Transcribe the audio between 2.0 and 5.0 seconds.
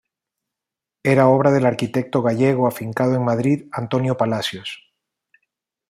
gallego afincado en Madrid Antonio Palacios.